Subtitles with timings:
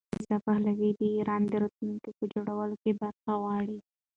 [0.19, 3.77] رضا پهلوي د ایران د راتلونکي په جوړولو کې برخه غواړي.